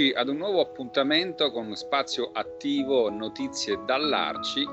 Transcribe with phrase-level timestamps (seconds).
[0.00, 4.66] Eccoci ad un nuovo appuntamento con Spazio Attivo Notizie dall'Arci.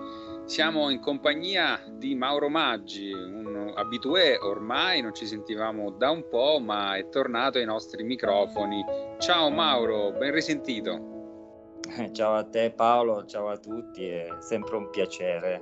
[0.46, 6.60] Siamo in compagnia di Mauro Maggi, un abitué ormai, non ci sentivamo da un po',
[6.62, 8.82] ma è tornato ai nostri microfoni.
[9.18, 11.82] Ciao Mauro, ben risentito.
[12.14, 15.62] Ciao a te Paolo, ciao a tutti, è sempre un piacere.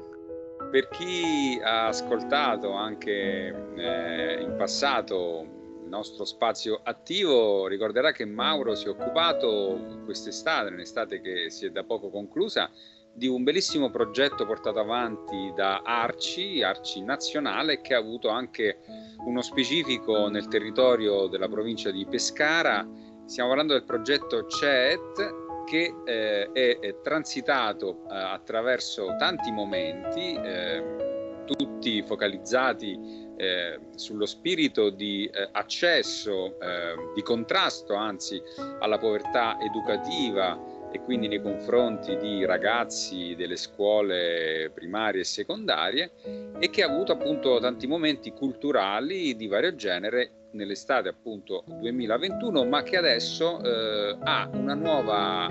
[0.69, 5.54] Per chi ha ascoltato anche eh, in passato
[5.87, 11.83] nostro spazio attivo ricorderà che Mauro si è occupato quest'estate, un'estate che si è da
[11.83, 12.69] poco conclusa,
[13.15, 18.79] di un bellissimo progetto portato avanti da Arci, Arci Nazionale, che ha avuto anche
[19.25, 22.85] uno specifico nel territorio della provincia di Pescara.
[23.25, 31.43] Stiamo parlando del progetto CET che eh, è, è, transitato eh, attraverso tanti momenti, eh,
[31.45, 38.41] tutti focalizzati eh, sullo spirito di eh, accesso, eh, di contrasto anzi
[38.79, 46.11] alla povertà educativa e quindi nei confronti di ragazzi delle scuole primarie e secondarie
[46.57, 52.81] e che ha avuto appunto tanti momenti culturali di vario genere nell'estate appunto 2021 ma
[52.83, 55.47] che adesso eh, ha una nuova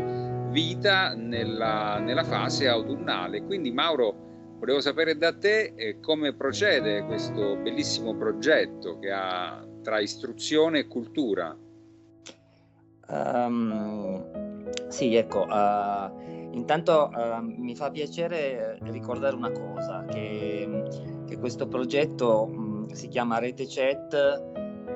[0.50, 3.42] vita nella, nella fase autunnale.
[3.42, 10.00] Quindi Mauro Volevo sapere da te eh, come procede questo bellissimo progetto che ha tra
[10.00, 11.56] istruzione e cultura.
[13.06, 14.25] Um,
[14.88, 20.82] sì, ecco, uh, intanto uh, mi fa piacere ricordare una cosa, che,
[21.26, 24.14] che questo progetto um, si chiama Rete Chat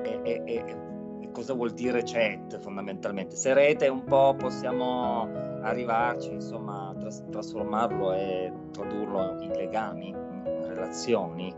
[0.03, 3.35] e, e, e, cosa vuol dire chat fondamentalmente?
[3.35, 5.29] Se rete un po' possiamo
[5.61, 11.53] arrivarci, insomma, tras- trasformarlo e tradurlo in legami, in relazioni,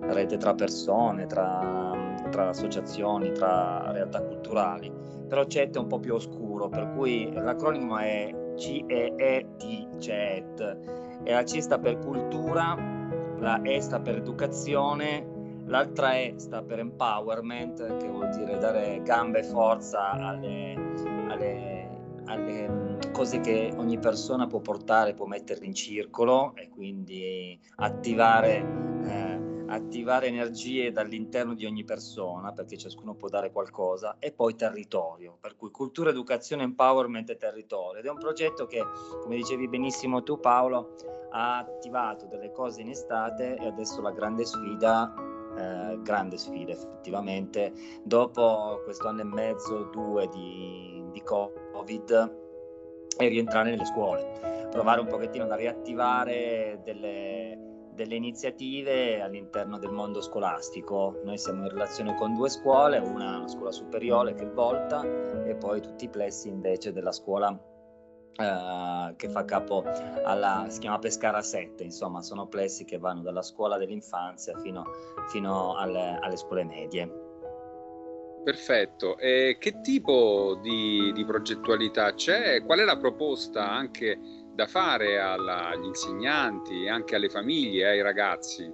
[0.00, 1.94] rete tra persone, tra,
[2.30, 4.92] tra associazioni, tra realtà culturali.
[5.28, 10.78] Però CET è un po' più oscuro, per cui l'acronimo è CEET, CET,
[11.24, 12.76] e la C sta per cultura,
[13.38, 19.40] la E sta per educazione, l'altra E sta per empowerment, che vuol dire dare gambe
[19.40, 20.74] e forza alle,
[21.28, 21.88] alle,
[22.26, 22.85] alle
[23.16, 28.58] cose che ogni persona può portare, può metterle in circolo e quindi attivare,
[29.04, 35.38] eh, attivare energie dall'interno di ogni persona, perché ciascuno può dare qualcosa, e poi territorio,
[35.40, 38.00] per cui cultura, educazione, empowerment e territorio.
[38.00, 38.84] Ed è un progetto che,
[39.22, 40.96] come dicevi benissimo tu Paolo,
[41.30, 45.14] ha attivato delle cose in estate e adesso la grande sfida
[45.56, 47.72] eh, grande sfida effettivamente
[48.04, 52.44] dopo questo anno e mezzo, due di, di Covid
[53.18, 57.58] e rientrare nelle scuole, provare un pochettino a riattivare delle,
[57.92, 61.20] delle iniziative all'interno del mondo scolastico.
[61.24, 65.02] Noi siamo in relazione con due scuole, una, una scuola superiore che è Volta
[65.44, 67.74] e poi tutti i plessi invece della scuola
[68.38, 69.82] Uh, che fa capo
[70.24, 74.84] alla, si chiama Pescara 7, insomma sono plessi che vanno dalla scuola dell'infanzia fino,
[75.28, 77.25] fino alle, alle scuole medie.
[78.46, 82.62] Perfetto, e che tipo di, di, progettualità c'è?
[82.62, 84.20] Qual è la proposta anche
[84.54, 88.72] da fare alla, agli insegnanti, anche alle famiglie, ai ragazzi?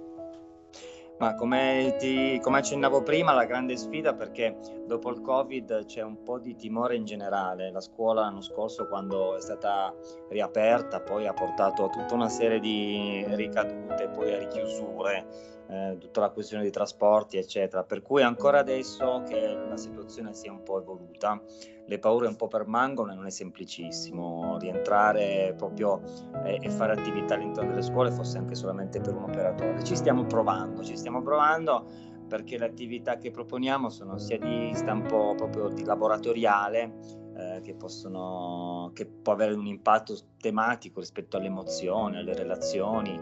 [1.17, 6.21] Ma come, ti, come accennavo prima, la grande sfida perché dopo il Covid c'è un
[6.21, 7.71] po' di timore in generale.
[7.71, 9.91] La scuola l'anno scorso, quando è stata
[10.29, 16.19] riaperta, poi ha portato a tutta una serie di ricadute, poi a richiusure eh, tutta
[16.19, 17.83] la questione dei trasporti, eccetera.
[17.83, 21.41] Per cui ancora adesso che la situazione sia un po' evoluta,
[21.85, 26.01] le paure un po' permangono e non è semplicissimo rientrare proprio
[26.45, 29.83] eh, e fare attività all'interno delle scuole, fosse anche solamente per un operatore.
[29.83, 35.35] Ci stiamo provando, ci stiamo provando perché le attività che proponiamo sono sia di stampo
[35.35, 36.93] proprio di laboratoriale
[37.35, 43.19] eh, che, possono, che può avere un impatto tematico rispetto alle emozioni, alle relazioni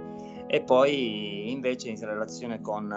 [0.47, 2.93] e poi invece in relazione con,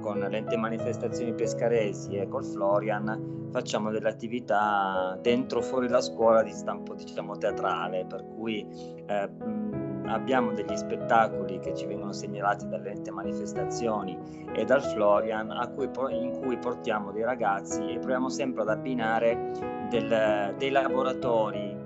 [0.00, 6.52] con l'ente manifestazioni pescaresi e col Florian facciamo delle attività dentro fuori la scuola di
[6.52, 8.06] stampo diciamo teatrale.
[8.06, 8.66] Per cui
[9.06, 9.28] eh,
[10.06, 14.18] abbiamo degli spettacoli che ci vengono segnalati dall'ente manifestazioni
[14.52, 19.52] e dal Florian cui, in cui portiamo dei ragazzi e proviamo sempre ad abbinare
[19.88, 21.79] del, dei laboratori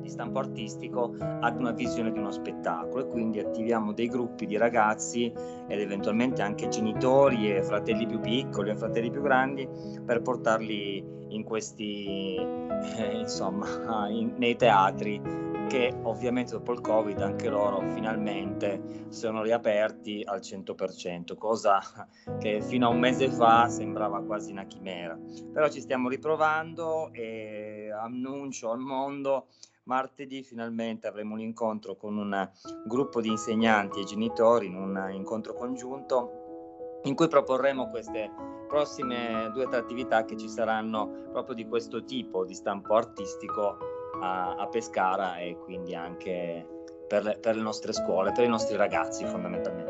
[0.00, 4.56] di stampo artistico ad una visione di uno spettacolo e quindi attiviamo dei gruppi di
[4.56, 5.32] ragazzi
[5.68, 9.68] ed eventualmente anche genitori e fratelli più piccoli e fratelli più grandi
[10.04, 17.48] per portarli in questi eh, insomma in, nei teatri che ovviamente dopo il Covid anche
[17.48, 21.80] loro finalmente sono riaperti al 100%, cosa
[22.40, 25.16] che fino a un mese fa sembrava quasi una chimera.
[25.52, 29.46] Però ci stiamo riprovando e annuncio al mondo
[29.90, 32.48] martedì finalmente avremo un incontro con un
[32.86, 38.30] gruppo di insegnanti e genitori, in un incontro congiunto in cui proporremo queste
[38.68, 43.78] prossime due tre attività che ci saranno proprio di questo tipo di stampo artistico
[44.20, 46.64] a, a Pescara e quindi anche
[47.08, 49.89] per le, per le, nostre scuole, per i nostri ragazzi fondamentalmente.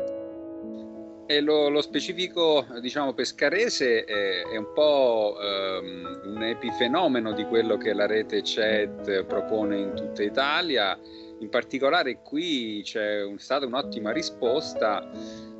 [1.41, 7.93] Lo, lo specifico, diciamo, pescarese è, è un po' um, un epifenomeno di quello che
[7.93, 10.99] la rete CET propone in tutta Italia.
[11.39, 15.09] In particolare qui c'è un, stata un'ottima risposta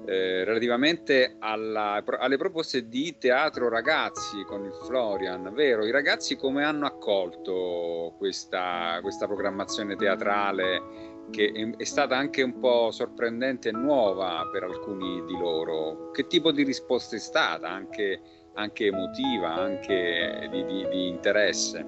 [0.06, 5.86] eh, relativamente alla, alle proposte di teatro ragazzi con il Florian, vero?
[5.86, 12.92] I ragazzi come hanno accolto questa, questa programmazione teatrale che è, stata anche un po'
[12.92, 16.12] sorprendente e nuova per alcuni di loro?
[16.12, 18.22] Che tipo di risposta è stata, anche,
[18.56, 21.86] anche emotiva, anche di, di, di interesse?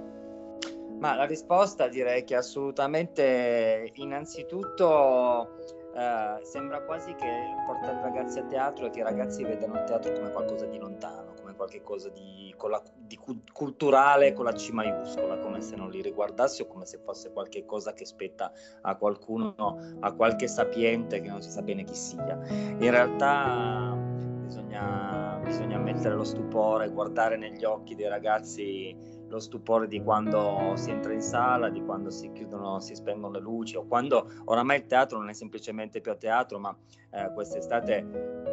[0.99, 8.43] Ma la risposta direi che assolutamente innanzitutto Uh, sembra quasi che portare i ragazzi a
[8.45, 11.32] teatro e che i ragazzi vedano il teatro come qualcosa di lontano,
[11.65, 13.19] qualcosa di, la, di
[13.51, 17.93] culturale con la C maiuscola, come se non li riguardasse o come se fosse qualcosa
[17.93, 18.51] che spetta
[18.81, 22.39] a qualcuno, a qualche sapiente che non si sa bene chi sia.
[22.47, 23.95] In realtà
[24.43, 30.91] bisogna, bisogna mettere lo stupore, guardare negli occhi dei ragazzi lo stupore di quando si
[30.91, 34.85] entra in sala, di quando si chiudono, si spengono le luci o quando oramai il
[34.85, 36.75] teatro non è semplicemente più a teatro, ma
[37.09, 38.52] eh, quest'estate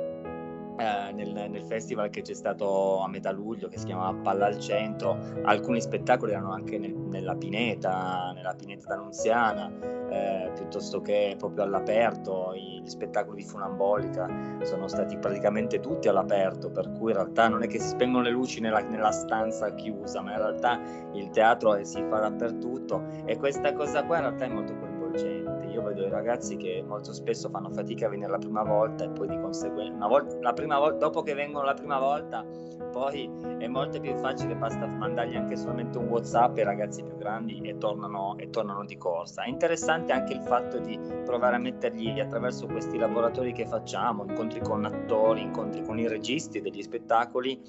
[0.81, 4.59] eh, nel, nel, festival che c'è stato a metà luglio che si chiamava Palla al
[4.59, 9.71] Centro, alcuni spettacoli erano anche nel, nella Pineta, nella Pineta d'Annunziana,
[10.09, 14.27] eh, piuttosto che proprio all'aperto, gli spettacoli di Funambolica
[14.63, 18.31] sono stati praticamente tutti all'aperto, per cui in realtà non è che si spengono le
[18.31, 20.81] luci nella, nella stanza chiusa, ma in realtà
[21.13, 23.05] il teatro si fa dappertutto.
[23.27, 25.50] E questa cosa qua in realtà è molto coinvolgente
[25.81, 29.09] io vedo i ragazzi che molto spesso fanno fatica a venire la prima volta e
[29.09, 32.45] poi di conseguenza, volta, la prima volta, dopo che vengono la prima volta,
[32.93, 37.61] poi è molto più facile, basta mandargli anche solamente un WhatsApp ai ragazzi più grandi
[37.61, 39.43] e tornano, e tornano di corsa.
[39.43, 44.61] È interessante anche il fatto di provare a mettergli attraverso questi laboratori che facciamo, incontri
[44.61, 47.61] con attori, incontri con i registi degli spettacoli,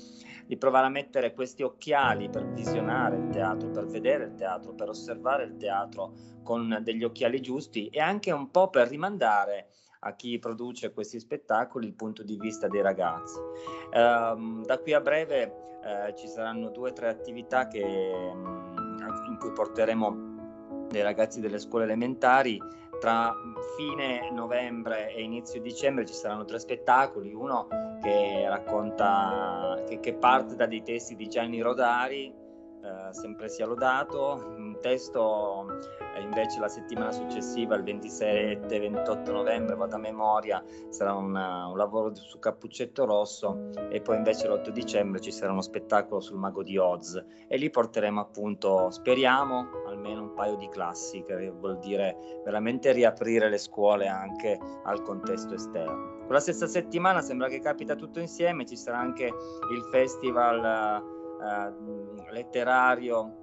[0.46, 4.90] di provare a mettere questi occhiali per visionare il teatro, per vedere il teatro, per
[4.90, 6.12] osservare il teatro
[6.44, 9.68] con degli occhiali giusti e anche un po' per rimandare
[10.04, 13.40] a chi produce questi spettacoli il punto di vista dei ragazzi.
[13.94, 19.38] Um, da qui a breve uh, ci saranno due o tre attività che, um, in
[19.38, 22.60] cui porteremo dei ragazzi delle scuole elementari.
[23.00, 23.36] Tra
[23.78, 27.68] fine novembre e inizio dicembre ci saranno tre spettacoli, uno
[28.02, 34.54] che racconta, che, che parte da dei testi di Gianni Rodari, eh, sempre sia lodato.
[34.56, 35.66] Un testo
[36.22, 42.40] invece la settimana successiva, il 27-28 novembre, vado a memoria, sarà una, un lavoro su
[42.40, 47.24] Cappuccetto Rosso e poi invece l'8 dicembre ci sarà uno spettacolo sul Mago di Oz
[47.48, 53.50] e lì porteremo appunto, speriamo, almeno un paio di classi, che vuol dire veramente riaprire
[53.50, 56.20] le scuole anche al contesto esterno.
[56.26, 60.64] Quella stessa settimana sembra che capita tutto insieme, ci sarà anche il festival
[61.42, 63.41] eh, letterario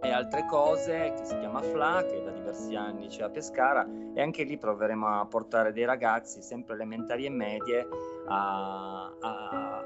[0.00, 4.20] e altre cose che si chiama FLA che da diversi anni c'è a Pescara e
[4.20, 7.88] anche lì proveremo a portare dei ragazzi sempre elementari e medie
[8.26, 9.84] a, a,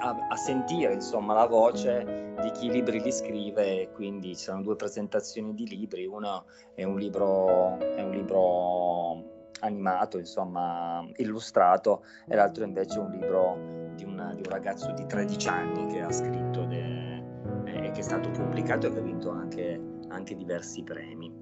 [0.00, 4.64] a, a sentire insomma la voce di chi i libri li scrive quindi ci saranno
[4.64, 12.34] due presentazioni di libri uno è un libro, è un libro animato insomma illustrato e
[12.34, 16.10] l'altro invece è un libro di, una, di un ragazzo di 13 anni che ha
[16.10, 16.51] scritto
[17.92, 21.41] che è stato pubblicato e che ha vinto anche, anche diversi premi.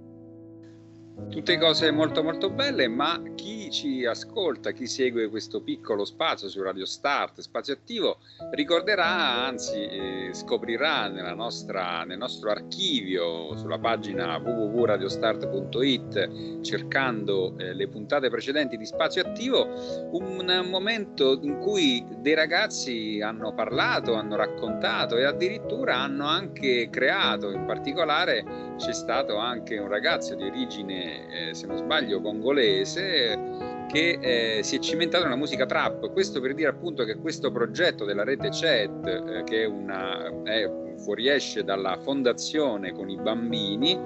[1.28, 6.62] Tutte cose molto molto belle, ma chi ci ascolta, chi segue questo piccolo spazio su
[6.62, 8.18] Radio Start, spazio attivo,
[8.52, 18.28] ricorderà, anzi eh, scoprirà nostra, nel nostro archivio sulla pagina www.radiostart.it, cercando eh, le puntate
[18.28, 19.66] precedenti di spazio attivo,
[20.10, 27.50] un momento in cui dei ragazzi hanno parlato, hanno raccontato e addirittura hanno anche creato,
[27.50, 28.44] in particolare
[28.76, 34.76] c'è stato anche un ragazzo di origine eh, se non sbaglio, congolese, che eh, si
[34.76, 36.12] è cimentato nella musica trap.
[36.12, 40.70] Questo per dire appunto che questo progetto della rete CET, eh, che è una, è,
[41.00, 43.98] fuoriesce dalla fondazione con i bambini,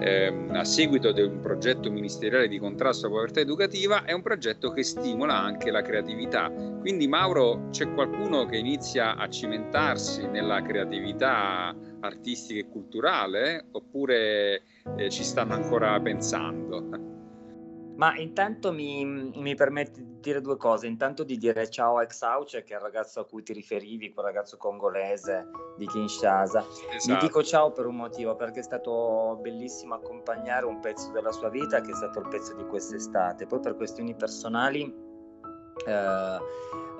[0.00, 4.70] ehm, a seguito di un progetto ministeriale di contrasto alla povertà educativa, è un progetto
[4.70, 6.50] che stimola anche la creatività.
[6.80, 14.62] Quindi Mauro, c'è qualcuno che inizia a cimentarsi nella creatività artistica e culturale oppure
[14.96, 17.18] eh, ci stanno ancora pensando?
[18.00, 20.86] Ma intanto mi, mi permetti di dire due cose.
[20.86, 24.24] Intanto di dire ciao a Exauce, che è il ragazzo a cui ti riferivi, quel
[24.24, 26.64] ragazzo congolese di Kinshasa.
[26.94, 27.12] Esatto.
[27.12, 31.50] Gli dico ciao per un motivo, perché è stato bellissimo accompagnare un pezzo della sua
[31.50, 33.44] vita, che è stato il pezzo di quest'estate.
[33.44, 34.90] Poi per questioni personali,
[35.86, 36.38] eh,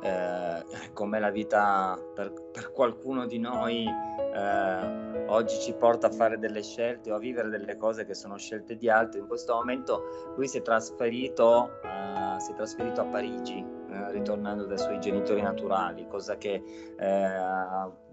[0.02, 3.87] eh, come la vita per, per qualcuno di noi
[4.33, 8.37] eh, oggi ci porta a fare delle scelte o a vivere delle cose che sono
[8.37, 9.21] scelte di altri.
[9.21, 14.65] In questo momento lui si è trasferito, eh, si è trasferito a Parigi, eh, ritornando
[14.65, 16.63] dai suoi genitori naturali, cosa che
[16.99, 18.09] eh,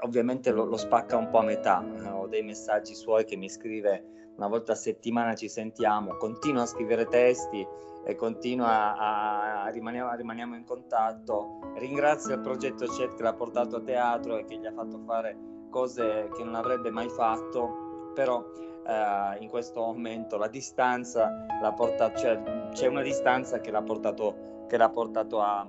[0.00, 1.84] ovviamente lo, lo, spacca un po' a metà.
[2.12, 6.66] Ho dei messaggi suoi che mi scrive una volta a settimana ci sentiamo, continua a
[6.66, 7.66] scrivere testi
[8.08, 11.58] e continua a, a rimaniamo, rimaniamo, in contatto.
[11.74, 15.36] Ringrazio il progetto CET che l'ha portato a teatro e che gli ha fatto fare
[15.68, 18.42] cose che non avrebbe mai fatto, però
[18.86, 24.64] eh, in questo momento la distanza l'ha portato, cioè, c'è una distanza che l'ha portato,
[24.68, 25.68] che l'ha portato a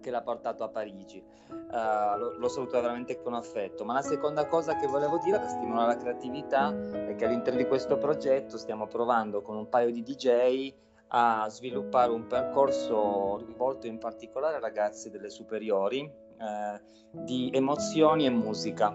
[0.00, 1.22] che l'ha portato a Parigi.
[1.48, 3.86] Uh, lo, lo, saluto veramente con affetto.
[3.86, 6.74] Ma la seconda cosa che volevo dire per stimolare la creatività
[7.06, 10.74] è che all'interno di questo progetto stiamo provando con un paio di DJ
[11.16, 16.80] a sviluppare un percorso rivolto in particolare ai ragazzi delle superiori eh,
[17.12, 18.90] di emozioni e musica.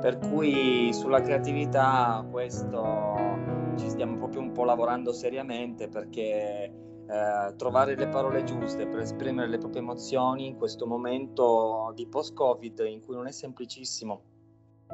[0.00, 3.14] Per cui sulla creatività questo
[3.76, 6.72] ci stiamo proprio un po' lavorando seriamente perché
[7.08, 12.82] eh, trovare le parole giuste per esprimere le proprie emozioni in questo momento di post-Covid
[12.86, 14.35] in cui non è semplicissimo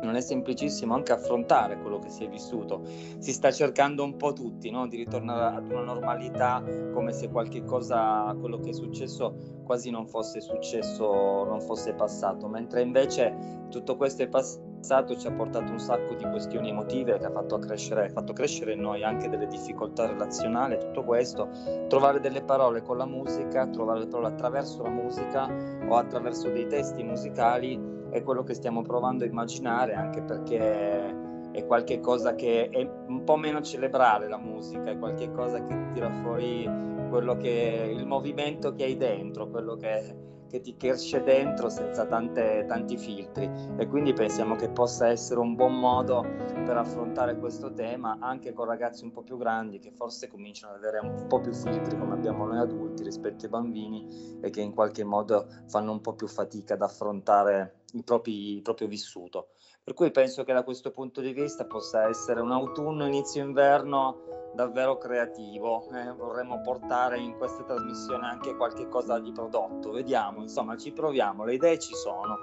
[0.00, 2.82] non è semplicissimo anche affrontare quello che si è vissuto.
[3.18, 4.86] Si sta cercando un po' tutti no?
[4.88, 10.06] di ritornare ad una normalità come se qualche cosa, quello che è successo quasi non
[10.06, 15.78] fosse successo, non fosse passato, mentre invece tutto questo è passato ci ha portato un
[15.78, 20.06] sacco di questioni emotive che ha fatto crescere, fatto crescere in noi anche delle difficoltà
[20.06, 21.48] relazionali, tutto questo,
[21.88, 25.48] trovare delle parole con la musica, trovare le parole attraverso la musica
[25.88, 31.64] o attraverso dei testi musicali è quello che stiamo provando a immaginare, anche perché è
[31.66, 36.68] qualcosa che è un po' meno celebrare la musica, è qualcosa che tira fuori
[37.08, 42.64] quello che il movimento che hai dentro, quello che, che ti cresce dentro senza tante,
[42.68, 43.50] tanti filtri.
[43.78, 46.24] E quindi pensiamo che possa essere un buon modo
[46.64, 50.78] per affrontare questo tema anche con ragazzi un po' più grandi che forse cominciano ad
[50.78, 54.72] avere un po' più filtri come abbiamo noi adulti rispetto ai bambini e che in
[54.72, 59.48] qualche modo fanno un po' più fatica ad affrontare il, propri, il proprio vissuto.
[59.82, 64.50] Per cui penso che da questo punto di vista possa essere un autunno, inizio inverno
[64.54, 65.88] davvero creativo.
[65.92, 69.90] Eh, vorremmo portare in questa trasmissione anche qualche cosa di prodotto.
[69.90, 72.36] Vediamo, insomma, ci proviamo, le idee ci sono.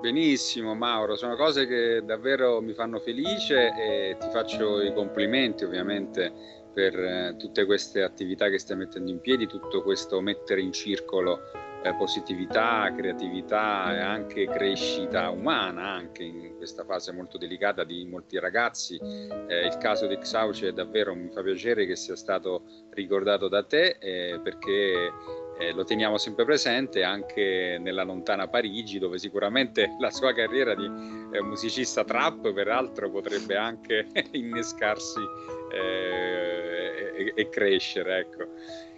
[0.00, 6.65] Benissimo Mauro, sono cose che davvero mi fanno felice e ti faccio i complimenti ovviamente
[6.76, 11.40] per eh, tutte queste attività che stai mettendo in piedi, tutto questo mettere in circolo
[11.82, 18.38] eh, positività, creatività e anche crescita umana anche in questa fase molto delicata di molti
[18.38, 19.00] ragazzi.
[19.00, 23.96] Eh, il caso di Xauce davvero mi fa piacere che sia stato ricordato da te
[23.98, 25.10] eh, perché
[25.58, 30.84] eh, lo teniamo sempre presente anche nella lontana Parigi dove sicuramente la sua carriera di
[30.84, 35.20] eh, musicista trap peraltro potrebbe anche innescarsi
[35.70, 38.18] eh, e, e, crescere.
[38.18, 38.46] Ecco.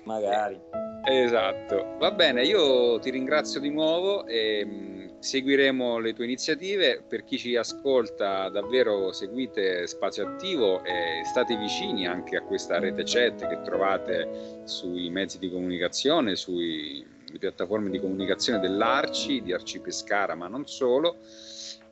[0.04, 0.58] Magari.
[1.04, 7.02] Esatto, va bene, io ti ringrazio di nuovo e mh, mm, seguiremo le tue iniziative.
[7.06, 13.04] Per chi ci ascolta, davvero seguite Spazio Attivo e state vicini anche a questa rete
[13.04, 17.04] chat che trovate sui mezzi di comunicazione, sulle
[17.38, 21.16] piattaforme di comunicazione dell'Arci, di Arci Pescara, ma non solo.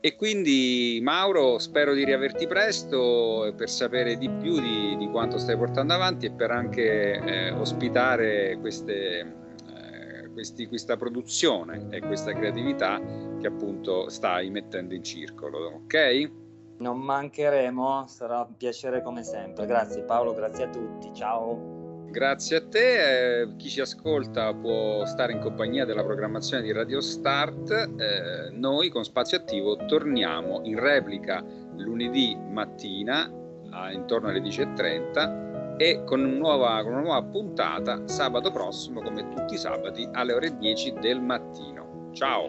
[0.00, 5.56] E quindi Mauro, spero di riaverti presto per sapere di più di, di quanto stai
[5.56, 13.00] portando avanti e per anche eh, ospitare queste, eh, questi, questa produzione e questa creatività
[13.40, 16.30] che appunto stai mettendo in circolo, ok?
[16.78, 19.66] Non mancheremo, sarà un piacere come sempre.
[19.66, 21.75] Grazie Paolo, grazie a tutti, ciao.
[22.16, 27.02] Grazie a te, eh, chi ci ascolta può stare in compagnia della programmazione di Radio
[27.02, 31.44] Start, eh, noi con Spazio Attivo torniamo in replica
[31.76, 33.30] lunedì mattina
[33.68, 39.28] a, intorno alle 10.30 e con, un nuova, con una nuova puntata sabato prossimo come
[39.28, 42.08] tutti i sabati alle ore 10 del mattino.
[42.14, 42.48] Ciao!